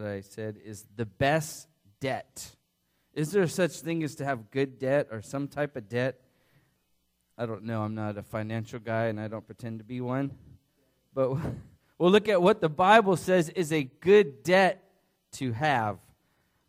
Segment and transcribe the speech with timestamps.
[0.00, 1.68] that I said is the best
[2.00, 2.54] debt.
[3.14, 6.20] Is there such thing as to have good debt or some type of debt?
[7.38, 7.82] I don't know.
[7.82, 10.32] I'm not a financial guy and I don't pretend to be one.
[11.14, 11.30] But
[11.98, 14.84] we'll look at what the Bible says is a good debt
[15.32, 15.98] to have.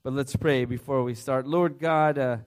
[0.04, 1.46] But let's pray before we start.
[1.46, 2.38] Lord God, uh,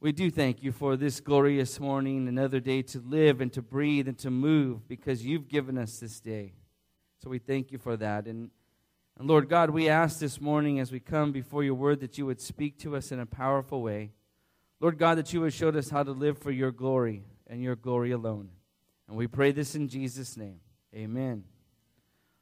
[0.00, 4.08] we do thank you for this glorious morning, another day to live and to breathe
[4.08, 6.54] and to move because you've given us this day.
[7.22, 8.26] So we thank you for that.
[8.26, 8.50] And,
[9.18, 12.26] and Lord God, we ask this morning as we come before your word that you
[12.26, 14.10] would speak to us in a powerful way.
[14.80, 17.76] Lord God, that you would show us how to live for your glory and your
[17.76, 18.48] glory alone.
[19.06, 20.60] And we pray this in Jesus' name.
[20.94, 21.44] Amen.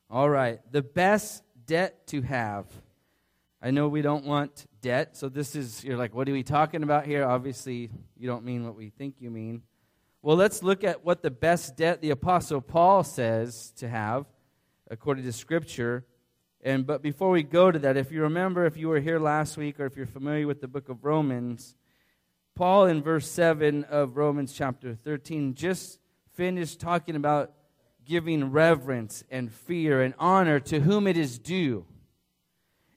[0.08, 0.60] All right.
[0.70, 2.66] The best debt to have.
[3.60, 6.82] I know we don't want debt, so this is, you're like, what are we talking
[6.82, 7.24] about here?
[7.24, 9.62] Obviously, you don't mean what we think you mean.
[10.22, 14.24] Well, let's look at what the best debt the Apostle Paul says to have,
[14.90, 16.06] according to Scripture.
[16.62, 19.56] And but before we go to that, if you remember, if you were here last
[19.56, 21.74] week, or if you're familiar with the book of Romans,
[22.54, 25.98] Paul in verse 7 of Romans chapter 13 just
[26.34, 27.52] finished talking about
[28.04, 31.86] giving reverence and fear and honor to whom it is due.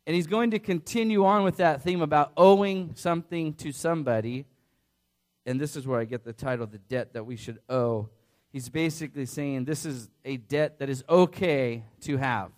[0.06, 4.46] And he's going to continue on with that theme about owing something to somebody.
[5.46, 8.10] And this is where I get the title, The Debt That We Should Owe.
[8.52, 12.52] He's basically saying this is a debt that is okay to have.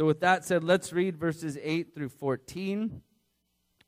[0.00, 3.02] So, with that said, let's read verses 8 through 14,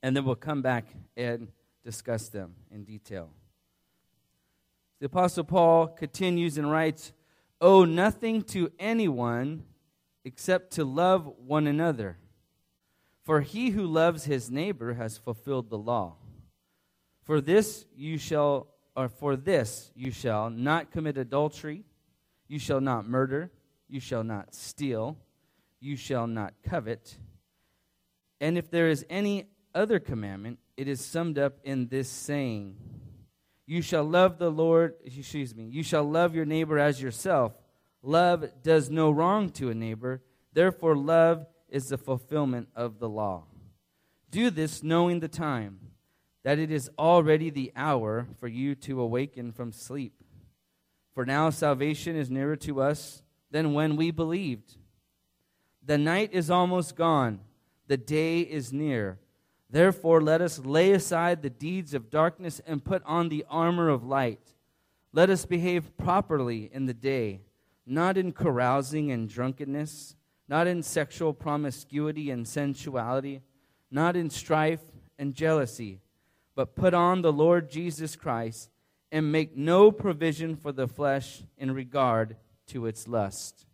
[0.03, 0.85] and then we'll come back
[1.17, 1.49] and
[1.83, 3.31] discuss them in detail.
[5.01, 7.15] The Apostle Paul continues and writes,
[7.63, 9.65] Owe nothing to anyone
[10.23, 12.19] except to love one another.
[13.25, 16.17] For he who loves his neighbor has fulfilled the law.
[17.23, 21.85] For this you shall or for this you shall not commit adultery,
[22.49, 23.51] you shall not murder,
[23.89, 25.17] you shall not steal,
[25.83, 27.19] you shall not covet.
[28.41, 32.77] And if there is any other commandment, it is summed up in this saying
[33.67, 37.53] You shall love the Lord, excuse me, you shall love your neighbor as yourself.
[38.03, 40.23] Love does no wrong to a neighbor,
[40.53, 43.45] therefore, love is the fulfillment of the law.
[44.31, 45.79] Do this knowing the time,
[46.43, 50.15] that it is already the hour for you to awaken from sleep.
[51.15, 54.77] For now salvation is nearer to us than when we believed.
[55.85, 57.41] The night is almost gone,
[57.89, 59.19] the day is near.
[59.69, 64.05] Therefore, let us lay aside the deeds of darkness and put on the armor of
[64.05, 64.55] light.
[65.13, 67.41] Let us behave properly in the day,
[67.87, 70.15] not in carousing and drunkenness,
[70.49, 73.41] not in sexual promiscuity and sensuality,
[73.91, 74.83] not in strife
[75.19, 76.01] and jealousy,
[76.55, 78.71] but put on the Lord Jesus Christ
[79.11, 82.37] and make no provision for the flesh in regard
[82.69, 83.67] to its lust.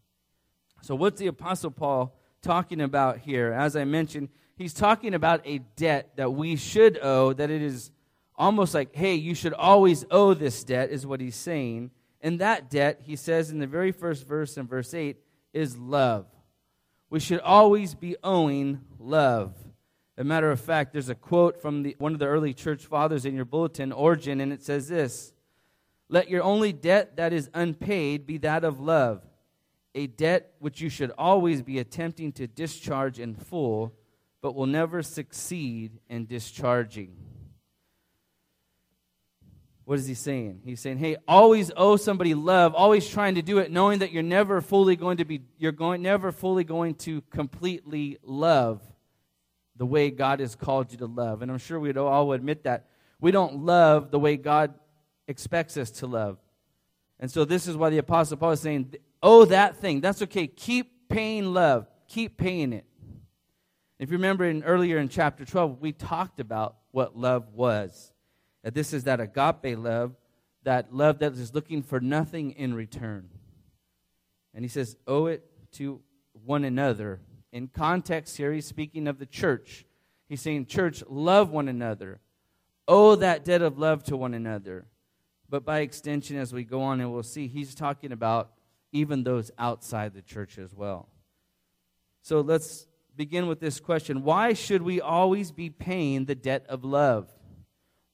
[0.81, 3.53] So, what's the Apostle Paul talking about here?
[3.53, 7.91] As I mentioned, he's talking about a debt that we should owe, that it is
[8.37, 11.91] almost like, hey, you should always owe this debt, is what he's saying.
[12.21, 15.17] And that debt, he says in the very first verse in verse 8,
[15.53, 16.27] is love.
[17.11, 19.55] We should always be owing love.
[20.17, 22.85] As a matter of fact, there's a quote from the, one of the early church
[22.87, 25.33] fathers in your bulletin, Origen, and it says this
[26.09, 29.23] Let your only debt that is unpaid be that of love,
[29.99, 33.93] a debt which you should always be attempting to discharge in full
[34.41, 37.17] but will never succeed in discharging.
[39.85, 40.61] What is he saying?
[40.65, 44.23] He's saying, hey, always owe somebody love, always trying to do it, knowing that you're
[44.23, 48.81] never fully going to be, you're going, never fully going to completely love
[49.77, 51.43] the way God has called you to love.
[51.43, 52.87] And I'm sure we'd all admit that.
[53.21, 54.75] We don't love the way God
[55.27, 56.39] expects us to love.
[57.19, 60.47] And so this is why the Apostle Paul is saying, oh, that thing, that's okay.
[60.47, 62.85] Keep paying love, keep paying it.
[63.99, 68.13] If you remember in earlier in chapter 12, we talked about what love was.
[68.63, 70.15] That this is that agape love,
[70.63, 73.29] that love that is looking for nothing in return.
[74.55, 76.01] And he says, owe it to
[76.45, 77.21] one another.
[77.53, 79.85] In context here, he's speaking of the church.
[80.29, 82.21] He's saying, Church, love one another.
[82.87, 84.87] Owe that debt of love to one another.
[85.49, 88.51] But by extension, as we go on and we'll see, he's talking about
[88.93, 91.09] even those outside the church as well.
[92.23, 92.87] So let's
[93.17, 97.29] begin with this question Why should we always be paying the debt of love?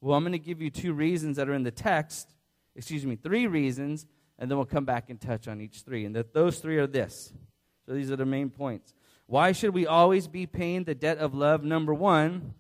[0.01, 2.35] Well, I'm going to give you two reasons that are in the text.
[2.77, 4.07] Excuse me, three reasons,
[4.39, 6.05] and then we'll come back and touch on each three.
[6.05, 7.33] And that those three are this.
[7.87, 8.93] So these are the main points.
[9.27, 11.65] Why should we always be paying the debt of love?
[11.65, 12.55] Number one,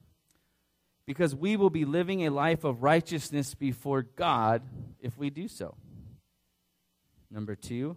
[1.06, 4.62] because we will be living a life of righteousness before God
[5.00, 5.74] if we do so.
[7.30, 7.96] Number two,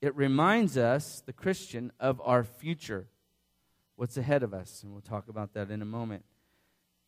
[0.00, 3.06] it reminds us, the Christian, of our future
[3.96, 4.82] what's ahead of us.
[4.82, 6.24] And we'll talk about that in a moment.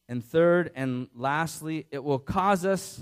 [0.08, 3.00] And third and lastly, it will cause us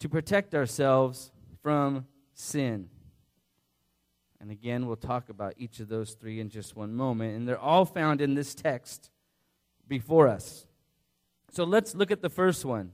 [0.00, 1.30] to protect ourselves
[1.62, 2.88] from sin.
[4.40, 7.36] And again, we'll talk about each of those three in just one moment.
[7.36, 9.10] And they're all found in this text
[9.86, 10.66] before us.
[11.50, 12.92] So let's look at the first one.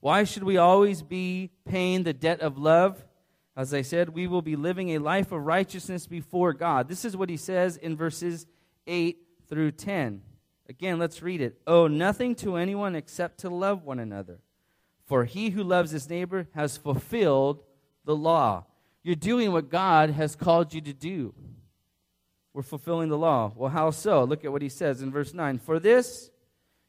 [0.00, 3.04] Why should we always be paying the debt of love?
[3.56, 6.88] As I said, we will be living a life of righteousness before God.
[6.88, 8.46] This is what he says in verses
[8.86, 9.16] 8
[9.48, 10.22] through 10.
[10.68, 11.60] Again, let's read it.
[11.66, 14.40] Owe nothing to anyone except to love one another.
[15.06, 17.62] For he who loves his neighbor has fulfilled
[18.04, 18.64] the law.
[19.02, 21.34] You're doing what God has called you to do.
[22.54, 23.52] We're fulfilling the law.
[23.54, 24.24] Well, how so?
[24.24, 25.58] Look at what he says in verse 9.
[25.58, 26.30] For this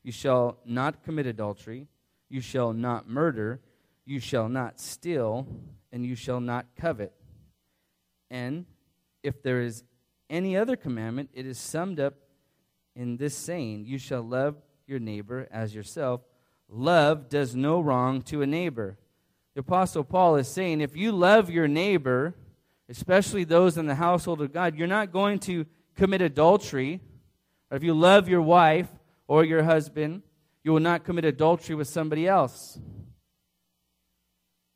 [0.04, 1.88] you shall not commit adultery,
[2.30, 3.60] you shall not murder,
[4.06, 5.48] you shall not steal,
[5.96, 7.14] and you shall not covet.
[8.30, 8.66] And
[9.24, 9.86] if there is
[10.30, 12.16] any other commandment, it is summed up
[12.98, 16.20] in this saying You shall love your neighbor as yourself.
[16.68, 18.98] Love does no wrong to a neighbor.
[19.54, 22.36] The Apostle Paul is saying if you love your neighbor,
[22.90, 25.66] especially those in the household of God, you're not going to
[25.96, 27.00] commit adultery.
[27.72, 28.90] Or if you love your wife
[29.30, 30.24] or your husband,
[30.62, 32.80] you will not commit adultery with somebody else.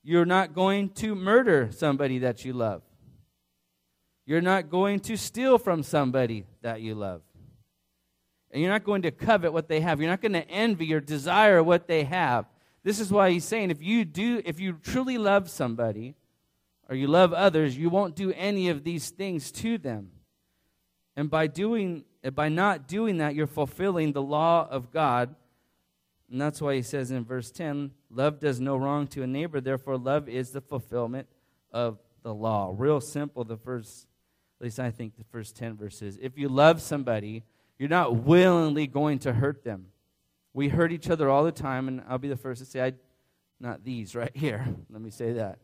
[0.03, 2.81] You're not going to murder somebody that you love.
[4.25, 7.21] You're not going to steal from somebody that you love.
[8.51, 9.99] And you're not going to covet what they have.
[9.99, 12.45] You're not going to envy or desire what they have.
[12.83, 16.15] This is why he's saying if you do, if you truly love somebody
[16.87, 20.11] or you love others, you won't do any of these things to them.
[21.15, 25.35] And by doing by not doing that, you're fulfilling the law of God.
[26.31, 29.59] And that's why he says in verse 10, love does no wrong to a neighbor,
[29.59, 31.27] therefore love is the fulfillment
[31.71, 32.73] of the law.
[32.77, 34.07] Real simple, the first,
[34.59, 36.19] at least I think the first 10 verses.
[36.21, 37.43] If you love somebody,
[37.79, 39.87] you're not willingly going to hurt them.
[40.53, 42.93] We hurt each other all the time, and I'll be the first to say, I,
[43.59, 44.67] not these right here.
[44.89, 45.59] Let me say that.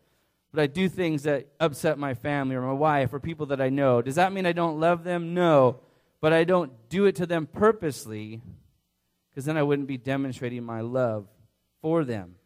[0.52, 3.68] But I do things that upset my family or my wife or people that I
[3.68, 4.00] know.
[4.00, 5.34] Does that mean I don't love them?
[5.34, 5.80] No.
[6.20, 8.40] But I don't do it to them purposely
[9.36, 11.28] because then I wouldn't be demonstrating my love
[11.82, 12.36] for them.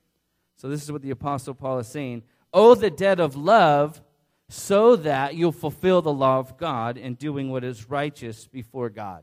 [0.57, 2.25] So this is what the Apostle Paul is saying.
[2.53, 4.03] Owe the debt of love
[4.49, 9.23] so that you'll fulfill the law of God in doing what is righteous before God.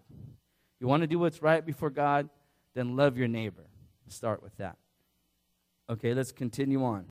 [0.80, 2.30] You want to do what's right before God?
[2.74, 3.66] Then love your neighbor.
[4.08, 4.78] Start with that.
[5.90, 7.08] Okay, let's continue on.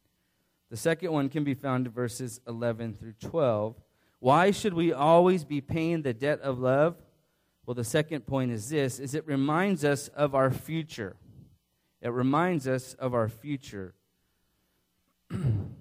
[0.70, 3.76] The second one can be found in verses 11 through 12.
[4.20, 6.96] Why should we always be paying the debt of love?
[7.66, 11.16] Well, the second point is this is it reminds us of our future.
[12.00, 13.94] It reminds us of our future.
[15.30, 15.74] In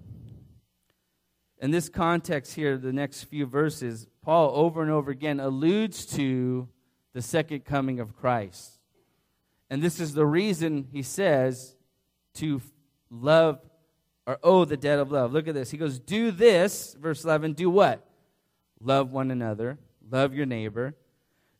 [1.70, 6.68] this context here, the next few verses, Paul over and over again alludes to
[7.12, 8.80] the second coming of Christ.
[9.70, 11.76] And this is the reason he says
[12.34, 12.60] to
[13.10, 13.60] love
[14.26, 15.32] or owe the debt of love.
[15.32, 15.70] Look at this.
[15.70, 18.04] He goes, Do this, verse 11, do what?
[18.80, 19.78] Love one another,
[20.10, 20.96] love your neighbor.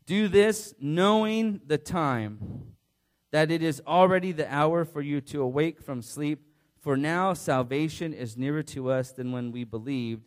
[0.06, 2.74] Do this knowing the time,
[3.32, 6.42] that it is already the hour for you to awake from sleep.
[6.80, 10.22] For now salvation is nearer to us than when we believed.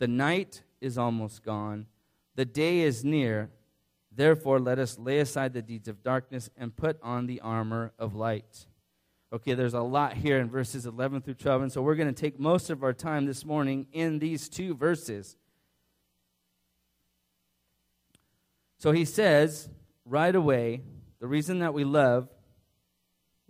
[0.00, 1.86] The night is almost gone,
[2.34, 3.50] the day is near.
[4.12, 8.16] Therefore, let us lay aside the deeds of darkness and put on the armor of
[8.16, 8.66] light.
[9.32, 12.20] Okay, there's a lot here in verses 11 through 12, and so we're going to
[12.20, 15.36] take most of our time this morning in these two verses.
[18.80, 19.68] So he says
[20.06, 20.80] right away
[21.20, 22.30] the reason that we love,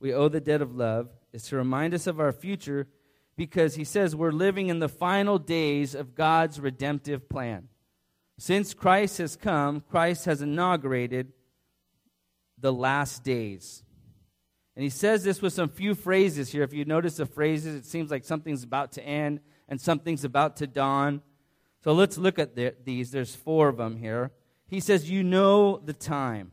[0.00, 2.88] we owe the debt of love, is to remind us of our future
[3.36, 7.68] because he says we're living in the final days of God's redemptive plan.
[8.38, 11.32] Since Christ has come, Christ has inaugurated
[12.58, 13.84] the last days.
[14.74, 16.64] And he says this with some few phrases here.
[16.64, 20.56] If you notice the phrases, it seems like something's about to end and something's about
[20.56, 21.22] to dawn.
[21.84, 23.12] So let's look at the, these.
[23.12, 24.32] There's four of them here.
[24.70, 26.52] He says, You know the time.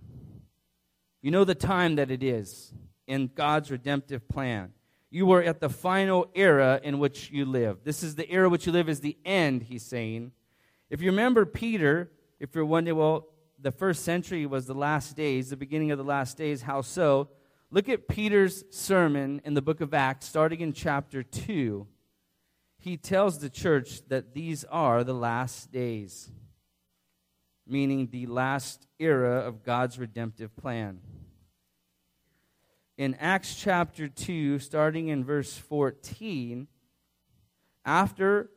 [1.22, 2.74] You know the time that it is
[3.06, 4.74] in God's redemptive plan.
[5.10, 7.80] You are at the final era in which you live.
[7.84, 10.32] This is the era which you live is the end, he's saying.
[10.90, 13.28] If you remember Peter, if you're wondering, well,
[13.60, 17.30] the first century was the last days, the beginning of the last days, how so?
[17.70, 21.88] Look at Peter's sermon in the book of Acts, starting in chapter 2.
[22.80, 26.32] He tells the church that these are the last days,
[27.68, 31.00] meaning the last era of God's redemptive plan.
[32.98, 36.68] In Acts chapter 2, starting in verse 14,
[37.86, 38.50] after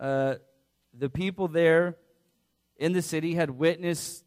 [0.00, 0.36] uh,
[0.96, 1.96] the people there
[2.76, 4.24] in the city had witnessed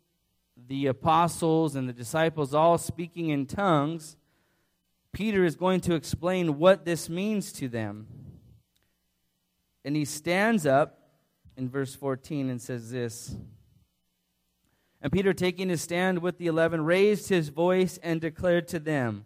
[0.67, 4.15] the apostles and the disciples all speaking in tongues,
[5.11, 8.07] Peter is going to explain what this means to them.
[9.83, 10.99] And he stands up
[11.57, 13.35] in verse 14 and says this
[15.01, 19.25] And Peter, taking his stand with the eleven, raised his voice and declared to them,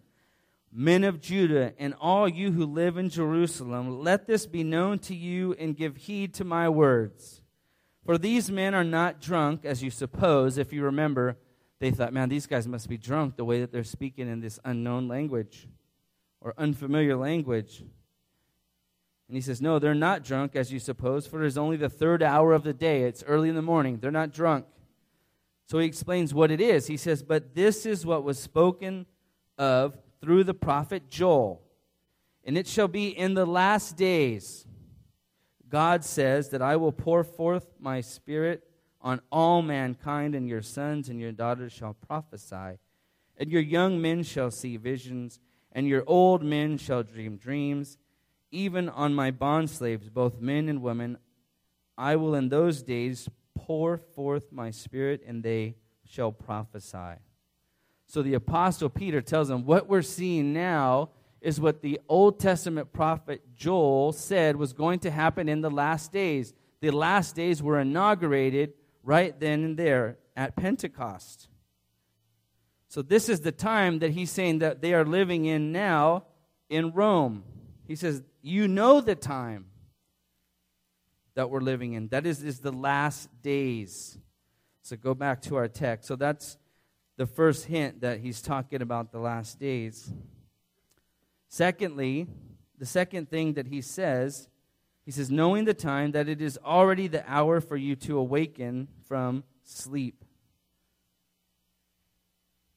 [0.72, 5.14] Men of Judah, and all you who live in Jerusalem, let this be known to
[5.14, 7.42] you and give heed to my words.
[8.04, 10.58] For these men are not drunk, as you suppose.
[10.58, 11.38] If you remember,
[11.80, 14.60] they thought, man, these guys must be drunk the way that they're speaking in this
[14.64, 15.66] unknown language
[16.40, 17.80] or unfamiliar language.
[17.80, 21.88] And he says, No, they're not drunk, as you suppose, for it is only the
[21.88, 23.02] third hour of the day.
[23.02, 23.98] It's early in the morning.
[23.98, 24.66] They're not drunk.
[25.70, 26.88] So he explains what it is.
[26.88, 29.06] He says, But this is what was spoken
[29.56, 31.62] of through the prophet Joel.
[32.42, 34.66] And it shall be in the last days,
[35.68, 38.64] God says, that I will pour forth my spirit
[39.00, 42.80] on all mankind, and your sons and your daughters shall prophesy,
[43.36, 45.38] and your young men shall see visions,
[45.70, 47.96] and your old men shall dream dreams.
[48.50, 51.16] Even on my bondslaves, both men and women,
[51.96, 53.28] I will in those days
[53.66, 55.76] pour forth my spirit, and they
[56.06, 57.18] shall prophesy.
[58.06, 62.92] So the Apostle Peter tells them what we're seeing now is what the Old Testament
[62.92, 66.52] prophet Joel said was going to happen in the last days.
[66.80, 71.48] The last days were inaugurated right then and there at Pentecost.
[72.88, 76.24] So this is the time that he's saying that they are living in now
[76.68, 77.44] in Rome.
[77.86, 79.66] He says, You know the time
[81.34, 82.08] that we're living in.
[82.08, 84.18] That is, is the last days.
[84.82, 86.08] So go back to our text.
[86.08, 86.58] So that's
[87.16, 90.10] the first hint that he's talking about the last days.
[91.48, 92.26] Secondly,
[92.78, 94.48] the second thing that he says,
[95.04, 98.88] he says, knowing the time that it is already the hour for you to awaken
[99.06, 100.24] from sleep.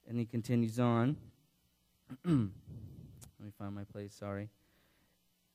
[0.08, 1.16] And he continues on.
[2.26, 4.50] Let me find my place, sorry.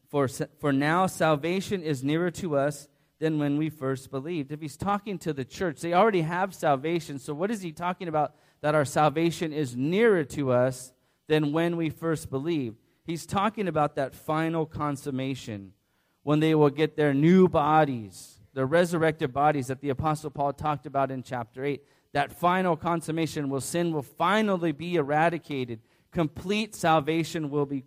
[0.08, 2.88] For, for now, salvation is nearer to us
[3.18, 4.52] than when we first believed.
[4.52, 7.18] If he's talking to the church, they already have salvation.
[7.18, 10.92] So, what is he talking about that our salvation is nearer to us
[11.28, 12.76] than when we first believed.
[13.04, 15.72] He's talking about that final consummation
[16.22, 20.86] when they will get their new bodies, their resurrected bodies that the Apostle Paul talked
[20.86, 21.82] about in chapter 8.
[22.12, 25.80] That final consummation will sin will finally be eradicated.
[26.10, 27.84] Complete salvation will be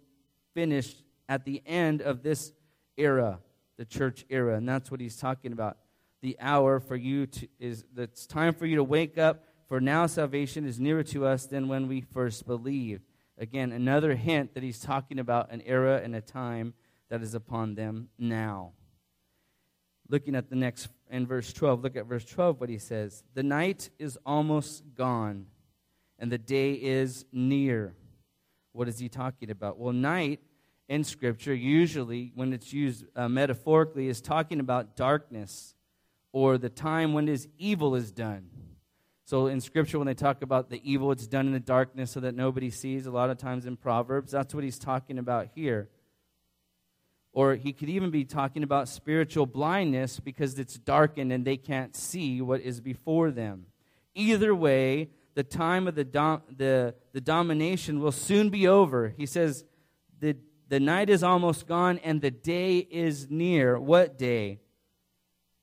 [0.54, 2.52] finished at the end of this
[2.98, 3.40] era,
[3.78, 4.58] the church era.
[4.58, 5.78] And that's what he's talking about.
[6.22, 10.08] The hour for you to is it's time for you to wake up for now
[10.08, 13.04] salvation is nearer to us than when we first believed.
[13.38, 16.74] Again, another hint that he's talking about an era and a time
[17.10, 18.74] that is upon them now.
[20.10, 23.24] Looking at the next, in verse 12, look at verse 12, what he says.
[23.34, 25.46] The night is almost gone,
[26.20, 27.96] and the day is near.
[28.74, 29.80] What is he talking about?
[29.80, 30.42] Well, night
[30.92, 35.74] in Scripture, usually when it's used uh, metaphorically, is talking about darkness
[36.34, 38.50] or the time when his evil is done.
[39.24, 42.20] So in Scripture, when they talk about the evil, it's done in the darkness so
[42.20, 43.06] that nobody sees.
[43.06, 45.88] A lot of times in Proverbs, that's what he's talking about here.
[47.32, 51.96] Or he could even be talking about spiritual blindness because it's darkened and they can't
[51.96, 53.68] see what is before them.
[54.14, 59.14] Either way, the time of the, dom- the, the domination will soon be over.
[59.16, 59.64] He says,
[60.20, 60.36] the,
[60.72, 63.78] the night is almost gone and the day is near.
[63.78, 64.62] What day?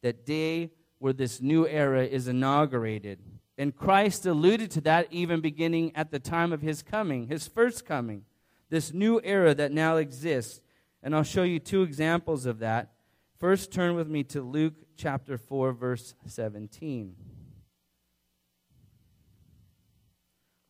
[0.03, 3.19] That day where this new era is inaugurated.
[3.57, 7.87] And Christ alluded to that even beginning at the time of his coming, his first
[7.87, 8.27] coming,
[8.69, 10.61] this new era that now exists.
[11.03, 12.93] And I'll show you two examples of that.
[13.39, 17.15] First, turn with me to Luke chapter 4, verse 17.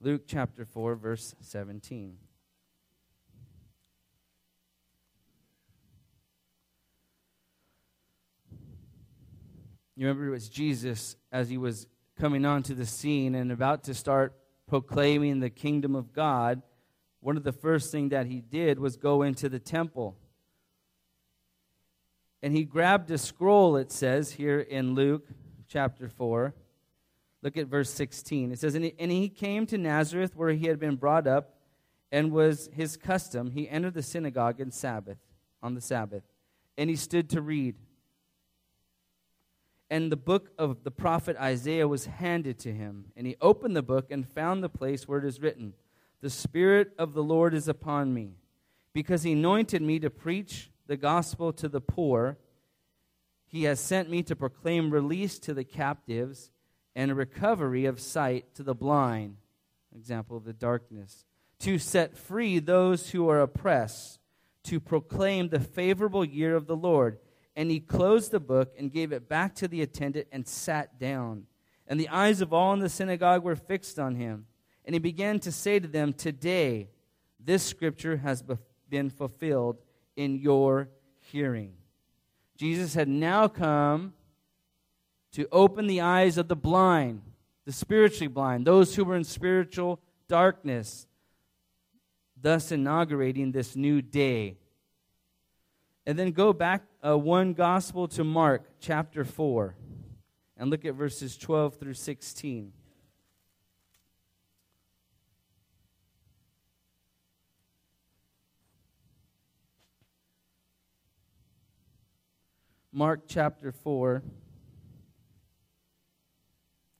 [0.00, 2.18] Luke chapter 4, verse 17.
[9.98, 11.88] You remember it was Jesus as he was
[12.20, 14.32] coming onto the scene and about to start
[14.68, 16.62] proclaiming the kingdom of God,
[17.18, 20.16] one of the first things that he did was go into the temple.
[22.44, 25.26] And he grabbed a scroll, it says here in Luke
[25.66, 26.54] chapter 4.
[27.42, 28.52] Look at verse 16.
[28.52, 31.56] It says, And he, came to Nazareth where he had been brought up,
[32.12, 33.50] and was his custom.
[33.50, 35.18] He entered the synagogue in Sabbath,
[35.60, 36.22] on the Sabbath,
[36.76, 37.74] and he stood to read
[39.90, 43.06] and the book of the prophet Isaiah was handed to him.
[43.16, 45.74] And he opened the book and found the place where it is written,
[46.20, 48.36] The Spirit of the Lord is upon me,
[48.92, 52.38] because he anointed me to preach the gospel to the poor.
[53.46, 56.50] He has sent me to proclaim release to the captives
[56.94, 59.36] and recovery of sight to the blind,
[59.94, 61.24] example of the darkness,
[61.60, 64.18] to set free those who are oppressed,
[64.64, 67.18] to proclaim the favorable year of the Lord.
[67.58, 71.46] And he closed the book and gave it back to the attendant and sat down.
[71.88, 74.46] And the eyes of all in the synagogue were fixed on him.
[74.84, 76.88] And he began to say to them, Today,
[77.44, 78.44] this scripture has
[78.88, 79.78] been fulfilled
[80.14, 80.88] in your
[81.18, 81.72] hearing.
[82.56, 84.12] Jesus had now come
[85.32, 87.22] to open the eyes of the blind,
[87.64, 89.98] the spiritually blind, those who were in spiritual
[90.28, 91.08] darkness,
[92.40, 94.58] thus inaugurating this new day.
[96.08, 99.74] And then go back uh, one gospel to Mark chapter 4
[100.56, 102.72] and look at verses 12 through 16.
[112.90, 114.22] Mark chapter 4.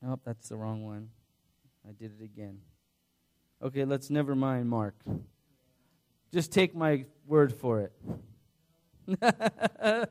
[0.07, 1.09] Oh, that's the wrong one.
[1.89, 2.59] I did it again.
[3.63, 4.97] Okay, let's never mind Mark.
[6.31, 7.93] Just take my word for it.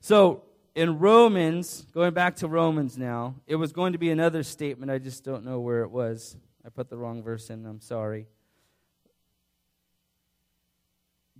[0.00, 0.42] so,
[0.74, 4.90] in Romans, going back to Romans now, it was going to be another statement.
[4.90, 6.36] I just don't know where it was.
[6.64, 7.66] I put the wrong verse in.
[7.66, 8.26] I'm sorry.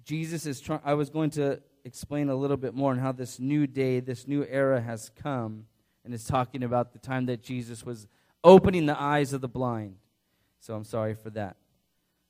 [0.05, 3.39] Jesus is trying, I was going to explain a little bit more on how this
[3.39, 5.67] new day, this new era has come
[6.05, 8.07] and is talking about the time that Jesus was
[8.43, 9.97] opening the eyes of the blind.
[10.61, 11.57] So I'm sorry for that.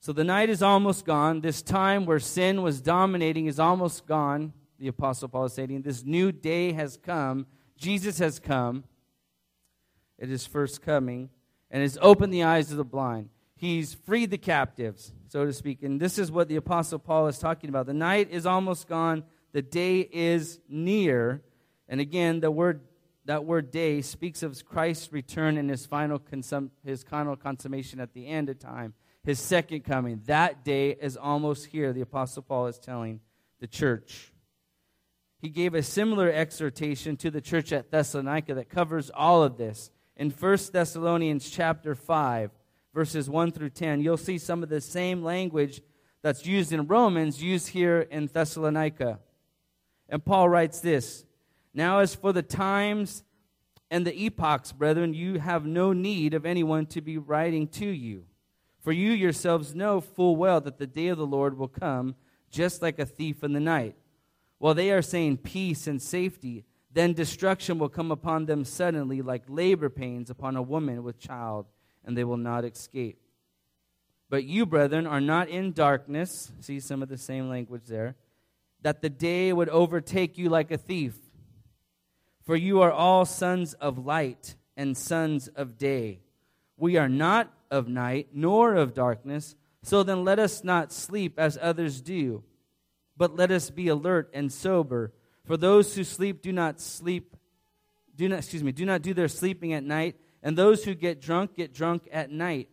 [0.00, 1.40] So the night is almost gone.
[1.40, 4.52] This time where sin was dominating is almost gone.
[4.78, 7.46] The Apostle Paul is saying, This new day has come.
[7.76, 8.84] Jesus has come
[10.18, 11.30] It is first coming
[11.70, 13.28] and has opened the eyes of the blind.
[13.56, 15.82] He's freed the captives, so to speak.
[15.82, 17.86] And this is what the Apostle Paul is talking about.
[17.86, 21.42] The night is almost gone, the day is near.
[21.88, 22.82] And again, the word
[23.24, 28.14] that word day speaks of Christ's return and his final, consum- his final consummation at
[28.14, 28.94] the end of time,
[29.24, 30.22] his second coming.
[30.26, 33.20] That day is almost here, the Apostle Paul is telling
[33.60, 34.32] the church.
[35.40, 39.90] He gave a similar exhortation to the church at Thessalonica that covers all of this.
[40.16, 42.50] In 1 Thessalonians chapter 5,
[42.92, 45.80] verses 1 through 10, you'll see some of the same language
[46.22, 49.20] that's used in Romans used here in Thessalonica.
[50.08, 51.24] And Paul writes this
[51.72, 53.22] now, as for the times
[53.90, 58.24] and the epochs, brethren, you have no need of anyone to be writing to you.
[58.88, 62.14] For you yourselves know full well that the day of the Lord will come
[62.50, 63.94] just like a thief in the night.
[64.56, 69.42] While they are saying peace and safety, then destruction will come upon them suddenly like
[69.46, 71.66] labor pains upon a woman with child,
[72.02, 73.20] and they will not escape.
[74.30, 76.50] But you, brethren, are not in darkness.
[76.60, 78.16] See some of the same language there.
[78.80, 81.14] That the day would overtake you like a thief.
[82.46, 86.20] For you are all sons of light and sons of day.
[86.78, 89.56] We are not of night nor of darkness.
[89.82, 92.42] So then let us not sleep as others do,
[93.16, 95.12] but let us be alert and sober.
[95.44, 97.36] For those who sleep do not sleep,
[98.16, 101.20] do not, excuse me, do not do their sleeping at night, and those who get
[101.20, 102.68] drunk get drunk at night.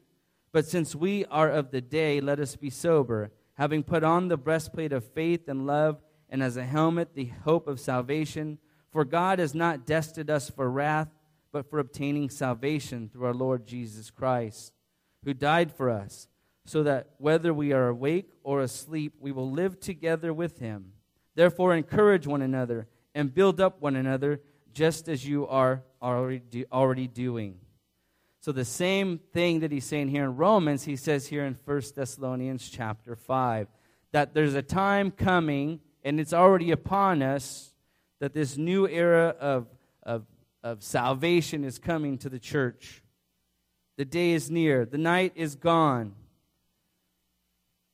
[0.51, 4.37] But since we are of the day, let us be sober, having put on the
[4.37, 8.57] breastplate of faith and love, and as a helmet the hope of salvation.
[8.91, 11.09] For God has not destined us for wrath,
[11.51, 14.73] but for obtaining salvation through our Lord Jesus Christ,
[15.25, 16.27] who died for us,
[16.63, 20.93] so that whether we are awake or asleep, we will live together with him.
[21.35, 24.41] Therefore, encourage one another and build up one another,
[24.73, 27.57] just as you are already, doing.
[28.39, 31.81] So the same thing that he's saying here in Romans, he says here in 1
[31.95, 33.67] Thessalonians chapter 5,
[34.11, 37.73] that there's a time coming, and it's already upon us
[38.19, 39.67] that this new era of,
[40.03, 40.25] of,
[40.63, 43.01] of salvation is coming to the church.
[43.97, 46.15] The day is near, the night is gone.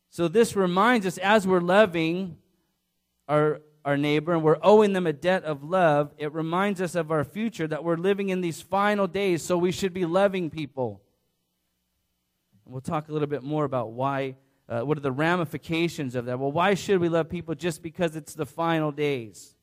[0.10, 2.38] So, this reminds us as we're loving
[3.28, 7.12] our, our neighbor and we're owing them a debt of love, it reminds us of
[7.12, 11.02] our future that we're living in these final days, so we should be loving people.
[12.66, 14.36] And we'll talk a little bit more about why,
[14.68, 16.40] uh, what are the ramifications of that.
[16.40, 19.56] Well, why should we love people just because it's the final days?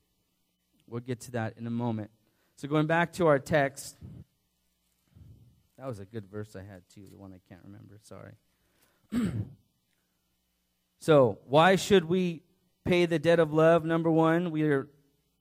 [0.87, 2.11] We'll get to that in a moment.
[2.57, 3.99] So, going back to our text,
[5.79, 7.99] that was a good verse I had too, the one I can't remember.
[8.03, 8.35] Sorry.
[11.01, 12.43] so, why should we
[12.85, 13.85] pay the debt of love?
[13.85, 14.89] Number one, we, are,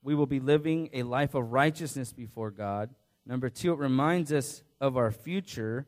[0.02, 2.90] we will be living a life of righteousness before God.
[3.26, 5.86] Number two, it reminds us of our future.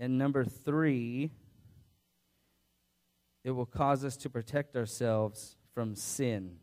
[0.00, 1.30] And number three,
[3.44, 6.56] it will cause us to protect ourselves from sin.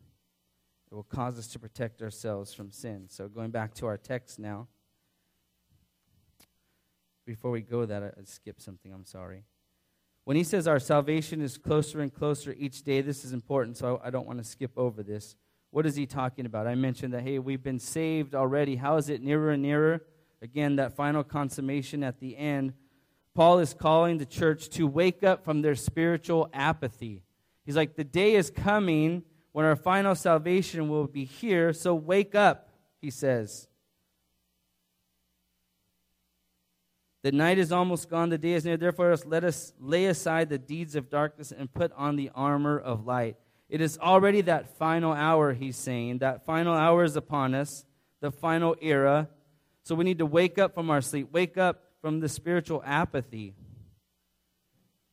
[0.96, 3.08] Will cause us to protect ourselves from sin.
[3.10, 4.70] So, going back to our text now.
[7.26, 8.94] Before we go that, I skipped something.
[8.94, 9.44] I'm sorry.
[10.24, 14.00] When he says our salvation is closer and closer each day, this is important, so
[14.06, 15.36] I don't want to skip over this.
[15.70, 16.66] What is he talking about?
[16.66, 18.78] I mentioned that, hey, we've been saved already.
[18.78, 20.02] How is it nearer and nearer?
[20.42, 22.72] Again, that final consummation at the end.
[23.34, 27.22] Paul is calling the church to wake up from their spiritual apathy.
[27.66, 29.24] He's like, the day is coming
[29.56, 32.68] when our final salvation will be here, so wake up,
[33.02, 33.70] he says.
[37.24, 38.76] The night is almost gone, the day is near.
[38.76, 43.06] Therefore, let us lay aside the deeds of darkness and put on the armor of
[43.06, 43.38] light.
[43.70, 46.18] It is already that final hour, he's saying.
[46.18, 47.86] That final hour is upon us,
[48.20, 49.30] the final era.
[49.84, 53.54] So we need to wake up from our sleep, wake up from the spiritual apathy,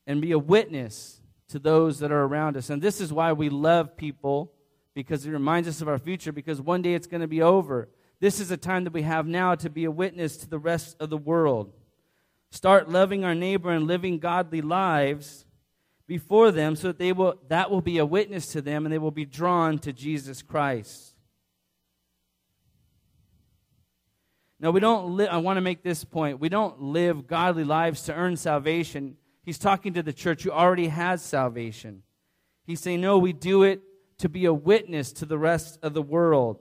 [0.05, 1.21] and be a witness
[1.52, 2.68] to those that are around us.
[2.68, 4.52] And this is why we love people,
[4.94, 7.88] because it reminds us of our future, because one day it's going to be over.
[8.20, 10.96] This is a time that we have now to be a witness to the rest
[11.00, 11.72] of the world
[12.52, 15.46] start loving our neighbor and living godly lives
[16.06, 18.98] before them so that they will that will be a witness to them and they
[18.98, 21.14] will be drawn to Jesus Christ.
[24.60, 26.40] Now we don't li- I want to make this point.
[26.40, 29.16] We don't live godly lives to earn salvation.
[29.42, 32.02] He's talking to the church who already has salvation.
[32.64, 33.81] He's saying no, we do it
[34.18, 36.61] to be a witness to the rest of the world.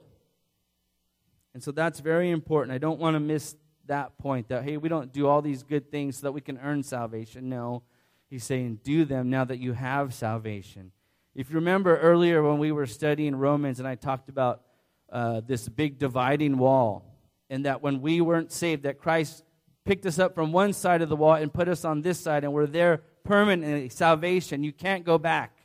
[1.54, 2.74] And so that's very important.
[2.74, 5.90] I don't want to miss that point that, hey, we don't do all these good
[5.90, 7.48] things so that we can earn salvation.
[7.48, 7.82] No,
[8.30, 10.92] he's saying, do them now that you have salvation.
[11.34, 14.62] If you remember earlier when we were studying Romans and I talked about
[15.10, 17.08] uh, this big dividing wall,
[17.50, 19.44] and that when we weren't saved, that Christ
[19.84, 22.44] picked us up from one side of the wall and put us on this side,
[22.44, 24.62] and we're there permanently, salvation.
[24.62, 25.56] You can't go back.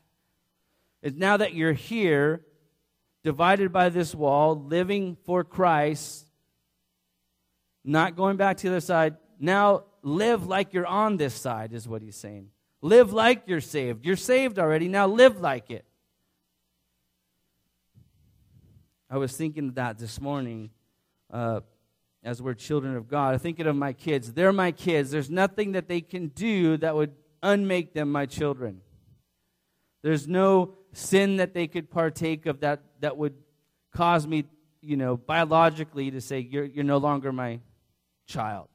[1.01, 2.41] It's now that you're here,
[3.23, 6.25] divided by this wall, living for Christ,
[7.83, 9.17] not going back to the other side.
[9.39, 12.49] Now live like you're on this side, is what he's saying.
[12.81, 14.05] Live like you're saved.
[14.05, 14.87] You're saved already.
[14.87, 15.85] Now live like it.
[19.09, 20.69] I was thinking that this morning
[21.31, 21.61] uh,
[22.23, 23.39] as we're children of God.
[23.41, 24.33] Thinking of my kids.
[24.33, 25.11] They're my kids.
[25.11, 28.81] There's nothing that they can do that would unmake them my children.
[30.01, 33.35] There's no sin that they could partake of that, that would
[33.93, 34.45] cause me,
[34.81, 37.59] you know, biologically to say, you're, you're no longer my
[38.25, 38.67] child.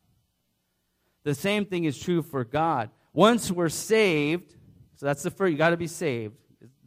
[1.25, 2.91] The same thing is true for God.
[3.13, 4.57] Once we're saved,
[4.97, 6.35] so that's the first, you got to be saved.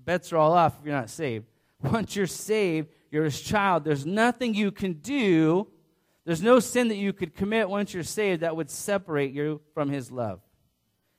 [0.03, 1.45] Bets are all off if you're not saved.
[1.81, 3.83] Once you're saved, you're his child.
[3.83, 5.67] There's nothing you can do,
[6.25, 9.89] there's no sin that you could commit once you're saved that would separate you from
[9.89, 10.41] his love.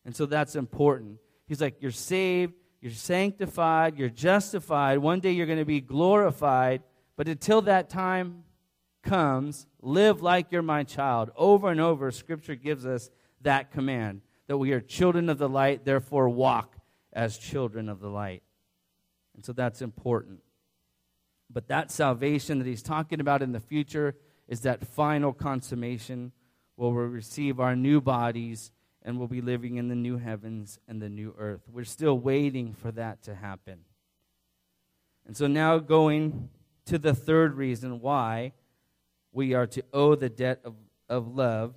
[0.05, 1.19] And so that's important.
[1.47, 4.99] He's like, you're saved, you're sanctified, you're justified.
[4.99, 6.83] One day you're going to be glorified.
[7.16, 8.45] But until that time,
[9.07, 11.31] comes, live like you're my child.
[11.37, 13.11] Over and over, Scripture gives us
[13.42, 16.77] that command that we are children of the light, therefore walk
[17.12, 18.42] as children of the light.
[19.35, 20.40] And so that's important.
[21.51, 24.16] But that salvation that he's talking about in the future
[24.48, 26.32] is that final consummation
[26.76, 28.70] where we'll receive our new bodies
[29.02, 31.62] and we'll be living in the new heavens and the new earth.
[31.72, 33.80] We're still waiting for that to happen.
[35.26, 36.50] And so now going
[36.87, 38.52] to the third reason why
[39.32, 40.74] we are to owe the debt of,
[41.09, 41.74] of love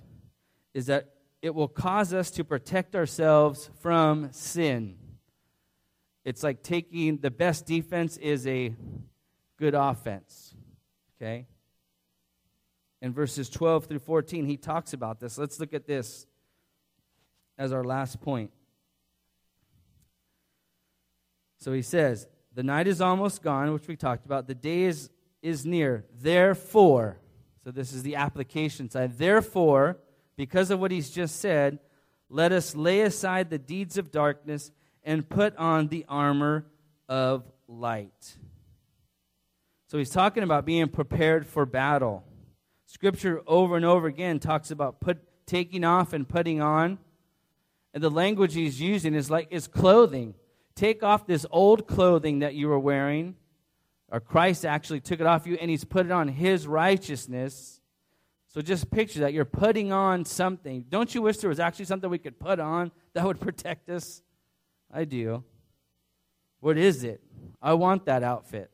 [0.74, 1.10] is that
[1.42, 4.96] it will cause us to protect ourselves from sin.
[6.24, 8.74] It's like taking the best defense is a
[9.56, 10.54] good offense.
[11.16, 11.46] Okay?
[13.02, 15.38] In verses 12 through 14, he talks about this.
[15.38, 16.26] Let's look at this
[17.56, 18.50] as our last point.
[21.58, 24.46] So he says, The night is almost gone, which we talked about.
[24.46, 25.10] The day is,
[25.42, 26.04] is near.
[26.20, 27.18] Therefore,
[27.64, 29.18] so this is the application side.
[29.18, 29.98] Therefore,
[30.36, 31.78] because of what he's just said,
[32.28, 34.70] let us lay aside the deeds of darkness
[35.02, 36.66] and put on the armor
[37.08, 38.36] of light.
[39.88, 42.24] So he's talking about being prepared for battle.
[42.92, 46.98] Scripture over and over again talks about put, taking off and putting on.
[47.94, 50.34] And the language he's using is like is clothing.
[50.74, 53.36] Take off this old clothing that you were wearing
[54.08, 57.80] or Christ actually took it off you and he's put it on his righteousness.
[58.48, 59.32] So just picture that.
[59.32, 60.84] You're putting on something.
[60.88, 64.20] Don't you wish there was actually something we could put on that would protect us?
[64.92, 65.44] I do.
[66.58, 67.20] What is it?
[67.62, 68.72] I want that outfit.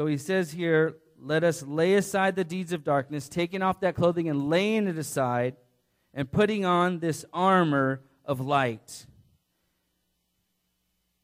[0.00, 3.96] So he says here, let us lay aside the deeds of darkness, taking off that
[3.96, 5.56] clothing and laying it aside,
[6.14, 9.04] and putting on this armor of light.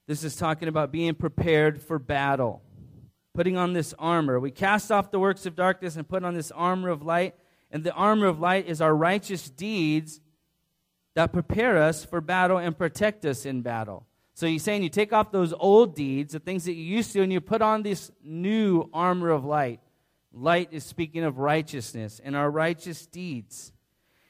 [0.06, 2.60] This is talking about being prepared for battle,
[3.32, 4.38] putting on this armor.
[4.38, 7.34] We cast off the works of darkness and put on this armor of light.
[7.70, 10.20] And the armor of light is our righteous deeds
[11.14, 14.06] that prepare us for battle and protect us in battle.
[14.36, 17.22] So he's saying you take off those old deeds, the things that you used to,
[17.22, 19.80] and you put on this new armor of light.
[20.30, 23.72] Light is speaking of righteousness and our righteous deeds.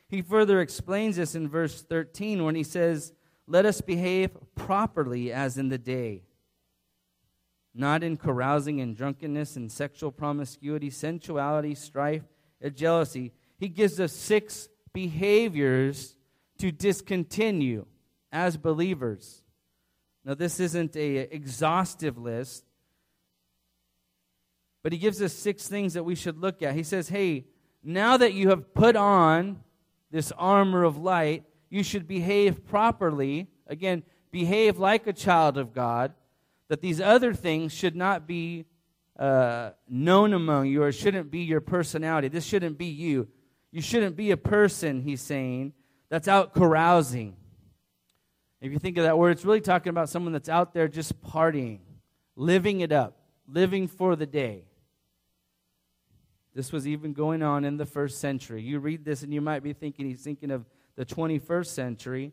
[0.08, 3.14] He further explains this in verse 13 when he says,
[3.48, 6.22] Let us behave properly as in the day,
[7.74, 12.22] not in carousing and drunkenness and sexual promiscuity, sensuality, strife,
[12.60, 13.32] and jealousy.
[13.58, 16.14] He gives us six behaviors
[16.58, 17.86] to discontinue
[18.30, 19.42] as believers.
[20.26, 22.64] Now, this isn't a exhaustive list,
[24.82, 26.74] but he gives us six things that we should look at.
[26.74, 27.44] He says, Hey,
[27.84, 29.60] now that you have put on
[30.10, 33.46] this armor of light, you should behave properly.
[33.68, 36.12] Again, behave like a child of God,
[36.68, 38.66] that these other things should not be
[39.16, 42.26] uh, known among you or shouldn't be your personality.
[42.26, 43.28] This shouldn't be you.
[43.70, 45.72] You shouldn't be a person, he's saying,
[46.08, 47.36] that's out carousing.
[48.60, 51.20] If you think of that word, it's really talking about someone that's out there just
[51.22, 51.80] partying,
[52.36, 54.64] living it up, living for the day.
[56.54, 58.62] This was even going on in the first century.
[58.62, 60.64] You read this and you might be thinking he's thinking of
[60.96, 62.32] the 21st century.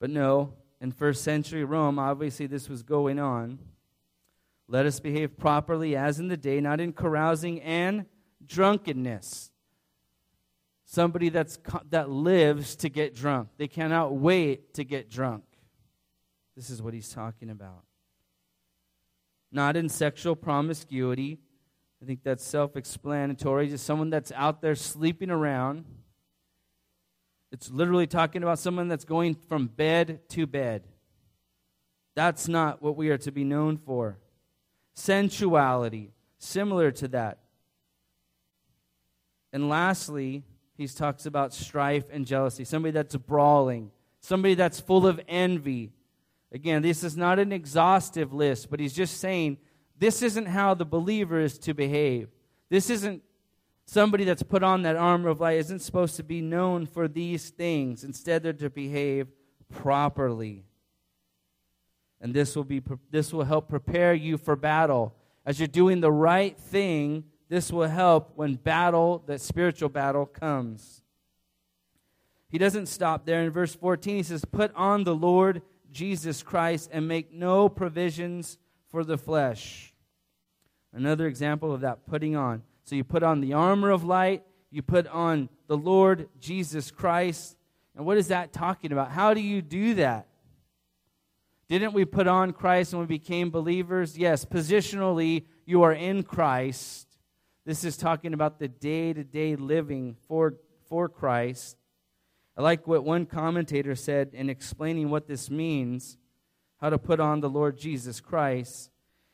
[0.00, 3.58] But no, in first century Rome, obviously this was going on.
[4.66, 8.06] Let us behave properly as in the day, not in carousing and
[8.46, 9.50] drunkenness
[10.90, 11.58] somebody that's,
[11.90, 13.50] that lives to get drunk.
[13.58, 15.44] They cannot wait to get drunk.
[16.56, 17.84] This is what he's talking about.
[19.52, 21.38] Not in sexual promiscuity.
[22.02, 23.68] I think that's self explanatory.
[23.68, 25.84] Just someone that's out there sleeping around.
[27.52, 30.84] It's literally talking about someone that's going from bed to bed.
[32.16, 34.18] That's not what we are to be known for.
[34.96, 37.38] Sensuality, similar to that.
[39.52, 40.44] And lastly,
[40.78, 45.90] he talks about strife and jealousy, somebody that's brawling, somebody that's full of envy.
[46.52, 49.58] Again, this is not an exhaustive list, but he's just saying
[49.98, 52.28] this isn't how the believer is to behave.
[52.70, 53.24] This isn't
[53.86, 57.50] somebody that's put on that armor of light isn't supposed to be known for these
[57.50, 58.04] things.
[58.04, 59.26] Instead, they're to behave
[59.68, 60.64] properly.
[62.20, 65.16] And this will be this will help prepare you for battle.
[65.44, 71.02] As you're doing the right thing, this will help when battle, that spiritual battle, comes.
[72.50, 73.42] He doesn't stop there.
[73.42, 78.58] In verse 14, he says, Put on the Lord Jesus Christ and make no provisions
[78.90, 79.94] for the flesh.
[80.92, 82.62] Another example of that putting on.
[82.84, 87.56] So you put on the armor of light, you put on the Lord Jesus Christ.
[87.94, 89.10] And what is that talking about?
[89.10, 90.26] How do you do that?
[91.68, 94.16] Didn't we put on Christ when we became believers?
[94.16, 97.07] Yes, positionally, you are in Christ.
[97.68, 100.54] This is talking about the day to day living for,
[100.88, 101.76] for Christ.
[102.56, 106.16] I like what one commentator said in explaining what this means,
[106.80, 108.90] how to put on the Lord Jesus Christ.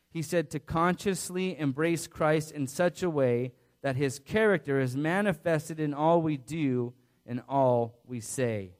[0.09, 5.79] He said to consciously embrace Christ in such a way that his character is manifested
[5.79, 6.93] in all we do
[7.25, 8.73] and all we say.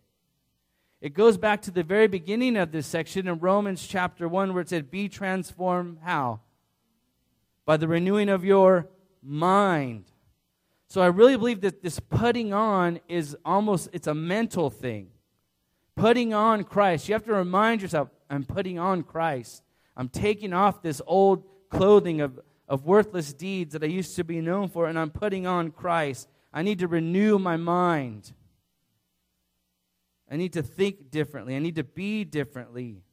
[1.00, 4.64] It goes back to the very beginning of this section in Romans chapter 1 where
[4.64, 6.42] it said, Be transformed how?
[7.66, 8.90] By the renewing of your
[9.26, 10.06] mind.
[10.88, 15.10] So I really believe that this putting on is almost it's a mental thing.
[15.96, 17.08] Putting on Christ.
[17.08, 19.64] You have to remind yourself, I'm putting on Christ.
[19.98, 24.42] I'm taking off this old clothing of, of worthless deeds that I used to be
[24.42, 26.28] known for, and I'm putting on Christ.
[26.54, 28.34] I need to renew my mind.
[30.30, 31.56] I need to think differently.
[31.56, 33.04] I need to be differently.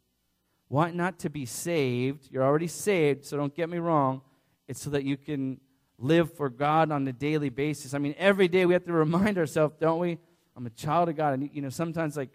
[0.69, 2.29] Why not to be saved?
[2.31, 4.23] You're already saved, so don't get me wrong.
[4.67, 5.61] It's so that you can
[5.99, 7.95] live for God on a daily basis.
[7.95, 10.19] I mean, every day we have to remind ourselves, don't we?
[10.57, 11.35] I'm a child of God.
[11.35, 12.31] And, you know, sometimes, like,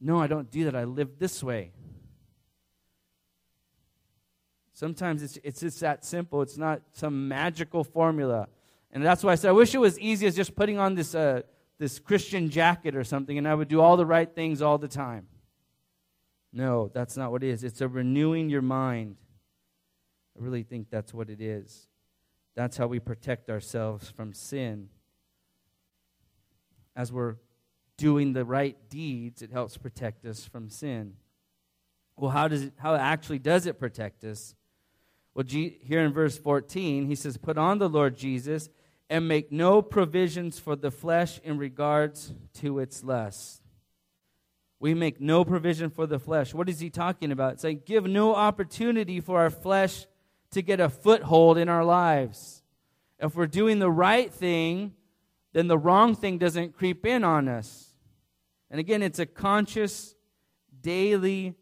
[0.00, 0.76] no, I don't do that.
[0.76, 1.72] I live this way.
[4.72, 6.40] Sometimes it's, it's just that simple.
[6.40, 8.48] It's not some magical formula.
[8.92, 11.14] And that's why I said, I wish it was easy as just putting on this,
[11.14, 11.42] uh,
[11.78, 14.88] this Christian jacket or something and I would do all the right things all the
[14.88, 15.26] time.
[16.52, 17.62] No, that's not what it is.
[17.62, 19.16] It's a renewing your mind.
[20.38, 21.88] I really think that's what it is.
[22.54, 24.88] That's how we protect ourselves from sin.
[26.96, 27.36] As we're
[27.96, 31.14] doing the right deeds, it helps protect us from sin.
[32.16, 34.54] Well, how does it, how actually does it protect us?
[35.34, 38.68] Well, G, here in verse 14, he says, Put on the Lord Jesus
[39.08, 43.60] and make no provisions for the flesh in regards to its lusts."
[44.80, 46.54] We make no provision for the flesh.
[46.54, 47.54] What is he talking about?
[47.54, 50.06] It's like give no opportunity for our flesh
[50.52, 52.62] to get a foothold in our lives.
[53.18, 54.94] If we're doing the right thing,
[55.52, 57.90] then the wrong thing doesn't creep in on us.
[58.70, 60.14] And again, it's a conscious,
[60.80, 61.54] daily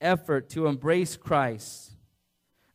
[0.00, 1.92] effort to embrace Christ.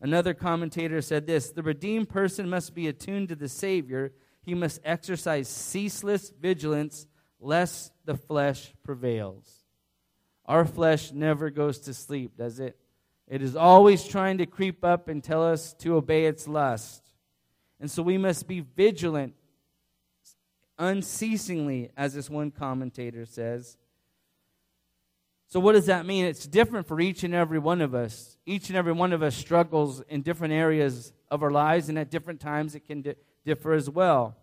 [0.02, 4.14] Another commentator said this The redeemed person must be attuned to the Savior.
[4.42, 7.08] He must exercise ceaseless vigilance
[7.40, 9.64] lest the flesh prevails.
[10.46, 12.78] Our flesh never goes to sleep, does it?
[13.34, 17.04] It is always trying to creep up and tell us to obey its lust.
[17.80, 19.34] And so we must be vigilant
[20.78, 23.76] unceasingly, as this one commentator says.
[25.48, 26.26] So, what does that mean?
[26.26, 28.38] It's different for each and every one of us.
[28.46, 32.12] Each and every one of us struggles in different areas of our lives, and at
[32.12, 34.38] different times it can di- differ as well.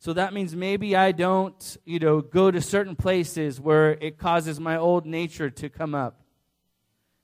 [0.00, 4.58] So that means maybe I don't, you know, go to certain places where it causes
[4.58, 6.23] my old nature to come up.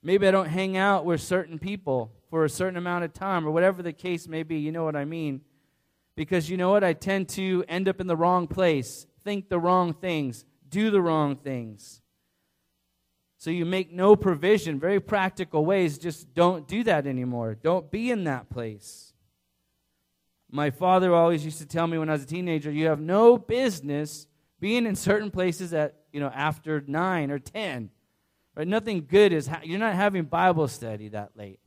[0.02, 3.50] Maybe I don't hang out with certain people for a certain amount of time or
[3.50, 4.56] whatever the case may be.
[4.56, 5.42] You know what I mean?
[6.16, 6.84] Because you know what?
[6.84, 11.02] I tend to end up in the wrong place, think the wrong things, do the
[11.02, 12.00] wrong things.
[13.36, 15.98] So you make no provision, very practical ways.
[15.98, 17.54] Just don't do that anymore.
[17.54, 19.14] Don't be in that place.
[20.50, 23.38] My father always used to tell me when I was a teenager, you have no
[23.38, 24.26] business
[24.58, 27.90] being in certain places at, you know, after 9 or 10.
[28.60, 28.68] Right?
[28.68, 31.60] Nothing good is, ha- you're not having Bible study that late.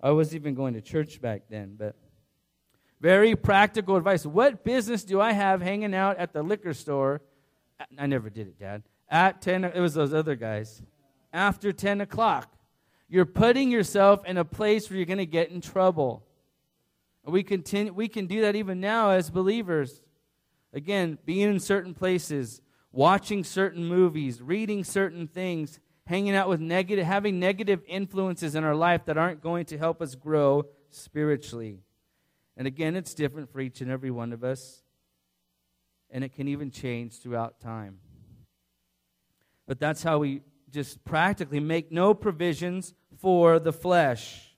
[0.00, 1.96] I wasn't even going to church back then, but
[3.00, 4.24] very practical advice.
[4.24, 7.20] What business do I have hanging out at the liquor store?
[7.98, 8.84] I never did it, Dad.
[9.10, 10.80] At 10, it was those other guys.
[11.32, 12.54] After 10 o'clock.
[13.08, 16.24] You're putting yourself in a place where you're going to get in trouble.
[17.24, 20.00] We, continue, we can do that even now as believers.
[20.72, 27.04] Again, being in certain places, watching certain movies, reading certain things, hanging out with negative,
[27.04, 31.80] having negative influences in our life that aren't going to help us grow spiritually.
[32.56, 34.82] And again, it's different for each and every one of us,
[36.10, 37.98] and it can even change throughout time.
[39.66, 40.40] But that's how we
[40.70, 44.56] just practically make no provisions for the flesh.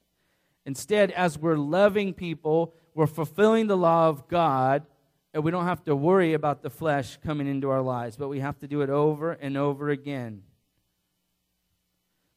[0.64, 4.86] Instead, as we're loving people, we're fulfilling the law of God,
[5.34, 8.38] and we don't have to worry about the flesh coming into our lives, but we
[8.38, 10.42] have to do it over and over again.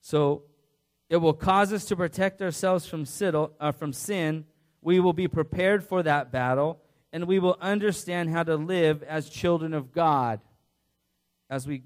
[0.03, 0.43] So
[1.09, 3.05] it will cause us to protect ourselves from,
[3.59, 4.43] uh, from sin.
[4.81, 6.81] We will be prepared for that battle,
[7.13, 10.41] and we will understand how to live as children of God
[11.49, 11.83] as we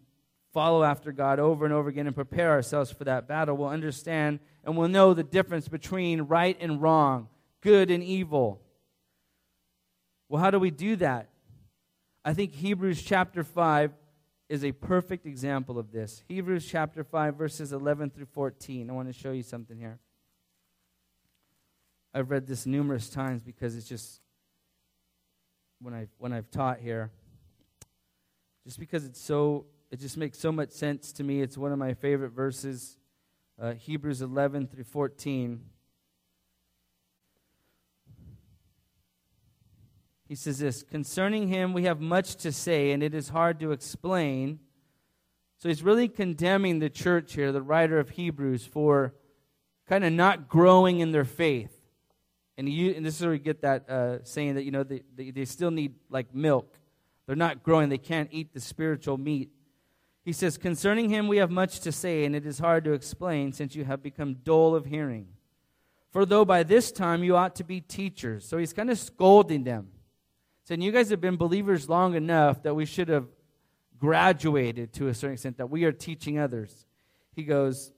[0.52, 4.40] follow after God over and over again and prepare ourselves for that battle, we'll understand
[4.64, 7.28] and we'll know the difference between right and wrong,
[7.62, 8.60] good and evil.
[10.28, 11.30] Well, how do we do that?
[12.26, 13.92] I think Hebrews chapter 5
[14.50, 16.24] is a perfect example of this.
[16.28, 18.90] Hebrews chapter 5, verses 11 through 14.
[18.90, 20.00] I want to show you something here.
[22.14, 24.22] I've read this numerous times because it's just
[25.82, 27.12] when I when I've taught here
[28.66, 31.42] just because it's so it just makes so much sense to me.
[31.42, 32.98] It's one of my favorite verses,
[33.62, 35.62] uh, Hebrews 11 through 14.
[40.28, 43.72] He says this Concerning him, we have much to say, and it is hard to
[43.72, 44.60] explain.
[45.60, 49.16] So he's really condemning the church here, the writer of Hebrews, for
[49.88, 51.74] kind of not growing in their faith.
[52.58, 55.04] And, you, and this is where we get that uh, saying that, you know, they,
[55.16, 56.76] they, they still need like milk.
[57.26, 59.50] They're not growing, they can't eat the spiritual meat.
[60.24, 63.54] He says, Concerning him we have much to say, and it is hard to explain,
[63.54, 65.28] since you have become dull of hearing.
[66.12, 68.48] For though by this time you ought to be teachers.
[68.48, 69.90] So he's kind of scolding them,
[70.68, 73.28] saying, You guys have been believers long enough that we should have
[73.98, 76.86] graduated to a certain extent, that we are teaching others.
[77.36, 77.94] He goes,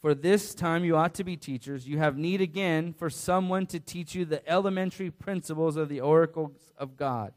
[0.00, 1.88] For this time you ought to be teachers.
[1.88, 6.52] You have need again for someone to teach you the elementary principles of the oracles
[6.78, 7.32] of God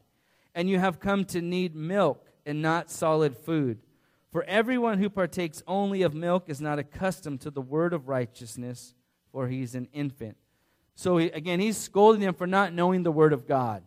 [0.54, 3.78] and you have come to need milk and not solid food.
[4.32, 8.94] For everyone who partakes only of milk is not accustomed to the word of righteousness,
[9.32, 10.36] for he is an infant.
[11.00, 13.82] So he, again, he's scolding them for not knowing the word of God,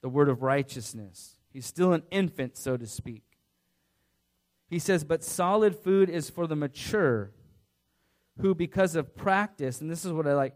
[0.00, 1.36] the word of righteousness.
[1.52, 3.24] He's still an infant, so to speak.
[4.70, 7.32] He says, But solid food is for the mature,
[8.40, 10.54] who, because of practice, and this is what I like,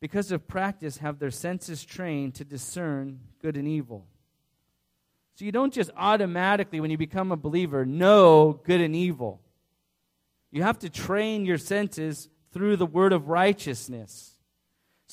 [0.00, 4.08] because of practice, have their senses trained to discern good and evil.
[5.36, 9.40] So you don't just automatically, when you become a believer, know good and evil.
[10.50, 14.33] You have to train your senses through the word of righteousness.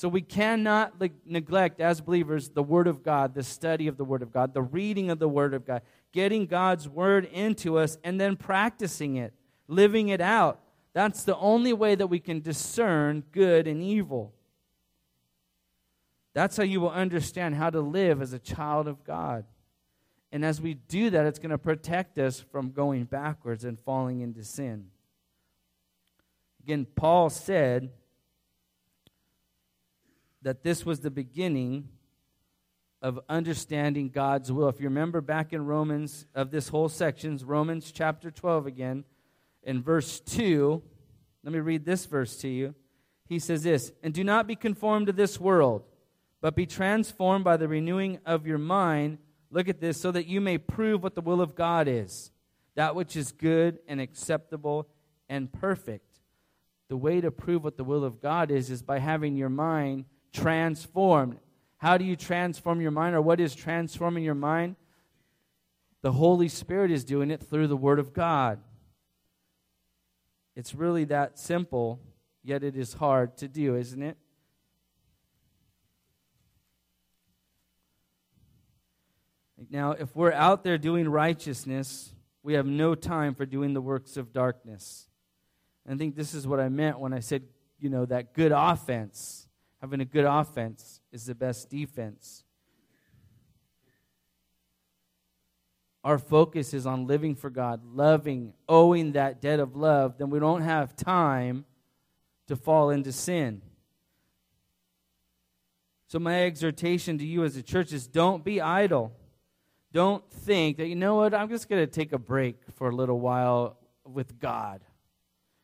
[0.02, 4.20] So we cannot neglect, as believers, the Word of God, the study of the Word
[4.20, 8.20] of God, the reading of the Word of God, getting God's Word into us, and
[8.20, 9.32] then practicing it,
[9.68, 10.58] living it out.
[10.92, 14.34] That's the only way that we can discern good and evil.
[16.34, 19.44] That's how you will understand how to live as a child of God.
[20.32, 24.20] And as we do that, it's going to protect us from going backwards and falling
[24.20, 24.86] into sin.
[26.64, 27.90] Again, Paul said
[30.42, 31.88] that this was the beginning
[33.00, 34.68] of understanding God's will.
[34.68, 39.04] If you remember back in Romans, of this whole section, Romans chapter 12 again,
[39.62, 40.82] in verse 2,
[41.44, 42.74] let me read this verse to you.
[43.28, 45.84] He says this And do not be conformed to this world,
[46.40, 49.18] but be transformed by the renewing of your mind
[49.52, 52.32] Look at this, so that you may prove what the will of God is,
[52.74, 54.88] that which is good and acceptable
[55.28, 56.20] and perfect.
[56.88, 60.06] The way to prove what the will of God is is by having your mind
[60.32, 61.38] transformed.
[61.78, 64.76] How do you transform your mind, or what is transforming your mind?
[66.02, 68.60] The Holy Spirit is doing it through the Word of God.
[70.54, 72.00] It's really that simple,
[72.42, 74.16] yet it is hard to do, isn't it?
[79.70, 82.12] Now, if we're out there doing righteousness,
[82.42, 85.08] we have no time for doing the works of darkness.
[85.88, 87.44] I think this is what I meant when I said,
[87.78, 89.48] you know, that good offense,
[89.82, 92.44] having a good offense is the best defense.
[96.04, 100.38] Our focus is on living for God, loving, owing that debt of love, then we
[100.38, 101.64] don't have time
[102.46, 103.60] to fall into sin.
[106.06, 109.12] So, my exhortation to you as a church is don't be idle.
[109.92, 112.94] Don't think that, you know what, I'm just going to take a break for a
[112.94, 114.80] little while with God.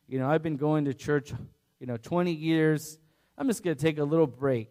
[0.08, 1.32] You know, I've been going to church,
[1.80, 2.98] you know, 20 years.
[3.38, 4.70] I'm just going to take a little break.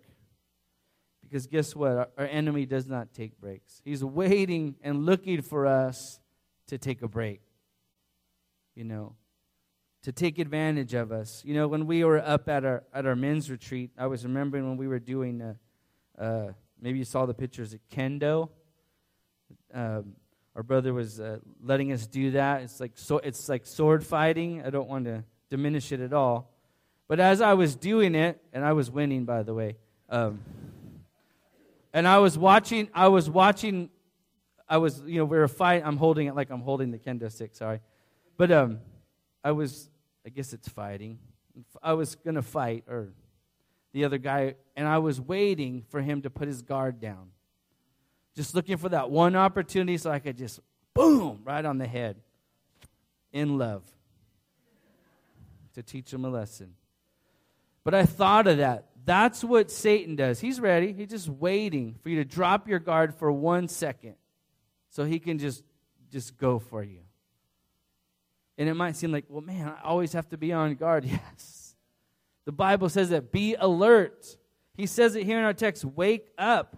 [1.24, 1.91] Because guess what?
[1.91, 3.82] Our, our enemy does not take breaks.
[3.84, 6.20] He's waiting and looking for us
[6.68, 7.41] to take a break.
[8.76, 9.15] You know,
[10.03, 11.41] to take advantage of us.
[11.43, 14.68] You know, when we were up at our at our men's retreat, I was remembering
[14.68, 15.41] when we were doing.
[15.41, 15.53] Uh,
[16.22, 18.49] uh, maybe you saw the pictures at Kendo
[19.74, 20.13] um,
[20.55, 22.63] our brother was uh, letting us do that.
[22.63, 24.63] It's like so, it's like sword fighting.
[24.65, 26.51] I don't want to diminish it at all,
[27.08, 29.78] but as I was doing it, and I was winning, by the way,
[30.10, 30.39] um,
[31.93, 32.89] and I was watching.
[32.93, 33.89] I was watching.
[34.70, 35.86] I was, you know, we were fighting.
[35.86, 37.55] I'm holding it like I'm holding the kendo stick.
[37.55, 37.80] Sorry,
[38.38, 38.80] but um,
[39.43, 39.89] I was.
[40.26, 41.20] I guess it's fighting.
[41.82, 43.10] I was gonna fight, or
[43.93, 47.30] the other guy, and I was waiting for him to put his guard down.
[48.36, 50.60] Just looking for that one opportunity so I could just
[50.93, 52.18] boom right on the head
[53.32, 53.84] in love
[55.74, 56.74] to teach him a lesson.
[57.88, 58.89] But I thought of that.
[59.05, 60.41] That's what Satan does.
[60.41, 60.91] He's ready.
[60.91, 64.15] He's just waiting for you to drop your guard for one second
[64.89, 65.63] so he can just
[66.11, 66.99] just go for you.
[68.57, 71.05] And it might seem like, well, man, I always have to be on guard.
[71.09, 71.77] Yes.
[72.43, 74.35] The Bible says that be alert.
[74.73, 76.75] He says it here in our text wake up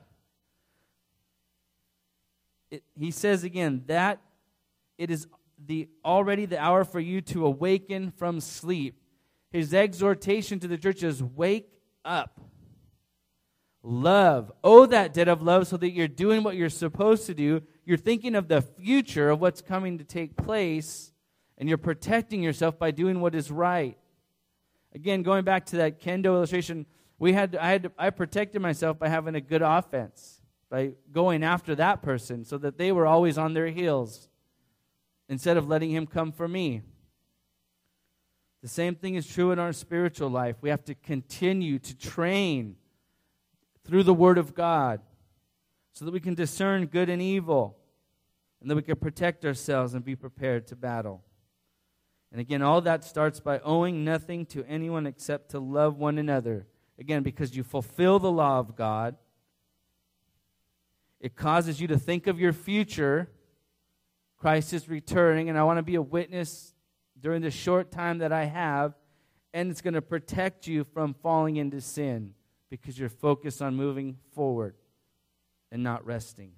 [2.69, 4.21] it, he says again that
[4.99, 5.25] it is
[5.65, 9.01] the already the hour for you to awaken from sleep.
[9.51, 11.71] His exhortation to the church is wake
[12.05, 12.39] up.
[13.81, 14.51] Love.
[14.63, 17.61] Owe that debt of love so that you're doing what you're supposed to do.
[17.85, 21.11] You're thinking of the future of what's coming to take place,
[21.57, 23.97] and you're protecting yourself by doing what is right.
[24.93, 26.85] Again, going back to that kendo illustration,
[27.17, 30.39] we had I had I protected myself by having a good offense
[30.69, 34.29] by going after that person so that they were always on their heels
[35.27, 36.81] instead of letting him come for me.
[38.61, 40.57] The same thing is true in our spiritual life.
[40.61, 42.75] We have to continue to train
[43.85, 45.01] through the Word of God
[45.93, 47.77] so that we can discern good and evil
[48.61, 51.23] and that we can protect ourselves and be prepared to battle.
[52.31, 56.67] And again, all that starts by owing nothing to anyone except to love one another.
[56.99, 59.15] Again, because you fulfill the law of God
[61.19, 63.29] it causes you to think of your future.
[64.37, 66.73] Christ is returning, and I want to be a witness
[67.19, 68.93] during the short time that I have.
[69.53, 72.33] And it's going to protect you from falling into sin
[72.69, 74.75] because you're focused on moving forward
[75.71, 76.51] and not resting.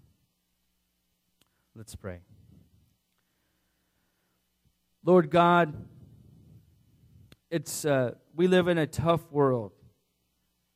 [1.75, 2.19] Let's pray.
[5.03, 5.73] Lord God,
[7.49, 9.71] it's uh, we live in a tough world.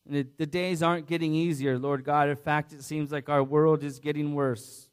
[0.08, 2.30] And it, the days aren't getting easier, Lord God.
[2.30, 4.90] In fact, it seems like our world is getting worse.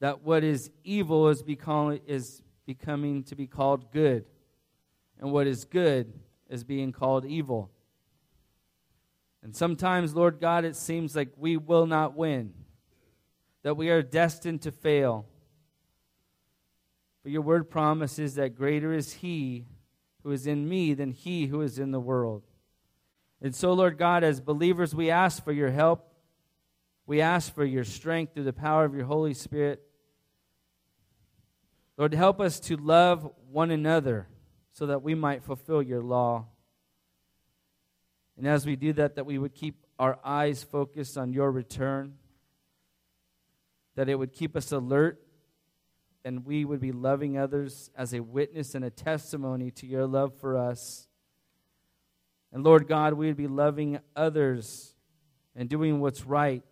[0.00, 2.42] That what is evil is, become, is
[2.78, 4.24] becoming to be called good,
[5.20, 6.12] and what is good
[6.48, 7.70] is being called evil.
[9.42, 12.54] And sometimes, Lord God, it seems like we will not win,
[13.62, 15.26] that we are destined to fail.
[17.22, 19.66] But your word promises that greater is He
[20.22, 22.42] who is in me than He who is in the world.
[23.42, 26.08] And so, Lord God, as believers, we ask for your help.
[27.06, 29.82] We ask for your strength through the power of your Holy Spirit.
[31.96, 34.28] Lord, help us to love one another
[34.72, 36.46] so that we might fulfill your law.
[38.36, 42.14] And as we do that, that we would keep our eyes focused on your return,
[43.94, 45.22] that it would keep us alert,
[46.24, 50.32] and we would be loving others as a witness and a testimony to your love
[50.40, 51.08] for us.
[52.52, 54.94] And Lord God, we would be loving others
[55.54, 56.62] and doing what's right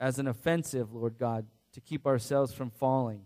[0.00, 3.22] as an offensive, Lord God, to keep ourselves from falling.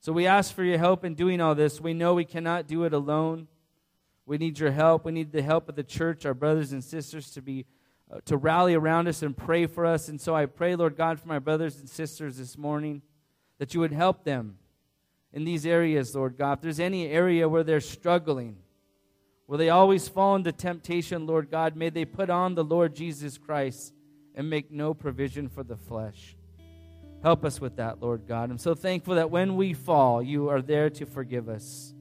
[0.00, 1.80] So we ask for your help in doing all this.
[1.80, 3.48] We know we cannot do it alone.
[4.26, 5.04] We need your help.
[5.04, 7.66] We need the help of the church, our brothers and sisters, to be
[8.10, 10.08] uh, to rally around us and pray for us.
[10.08, 13.02] And so I pray, Lord God, for my brothers and sisters this morning
[13.58, 14.56] that you would help them
[15.32, 16.54] in these areas, Lord God.
[16.54, 18.56] If there's any area where they're struggling,
[19.44, 23.36] where they always fall into temptation, Lord God, may they put on the Lord Jesus
[23.36, 23.92] Christ
[24.34, 26.37] and make no provision for the flesh.
[27.22, 28.50] Help us with that, Lord God.
[28.50, 31.92] I'm so thankful that when we fall, you are there to forgive us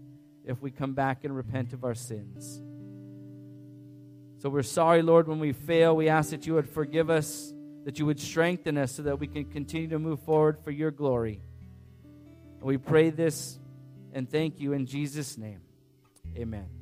[0.45, 2.61] if we come back and repent of our sins.
[4.39, 5.95] So we're sorry, Lord, when we fail.
[5.95, 7.51] We ask that you would forgive us,
[7.85, 10.91] that you would strengthen us so that we can continue to move forward for your
[10.91, 11.41] glory.
[12.59, 13.57] And we pray this
[14.13, 15.61] and thank you in Jesus' name.
[16.37, 16.76] Amen.